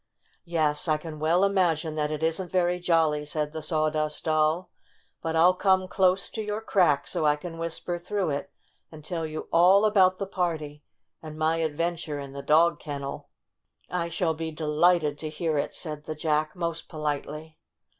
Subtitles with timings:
[0.47, 4.55] "Yes, I can well imagine that it isn't very j oily, ''said the Sawdust Doll.
[5.21, 8.31] 4 4 But I'll come close to your crack so I can whis per through
[8.31, 8.49] it,
[8.91, 10.83] and tell you all about the IN THE RAG BAG 81 party
[11.21, 13.29] and my adventure in the dog ken nel"
[13.91, 17.59] "I shall be delighted to hear it," said the Jack, most politely.